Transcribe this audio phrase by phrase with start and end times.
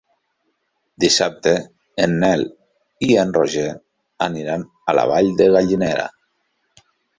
[1.03, 1.53] Dissabte
[2.05, 2.41] en Nel
[3.09, 3.67] i en Roger
[4.31, 6.11] aniran a la Vall de Gallinera.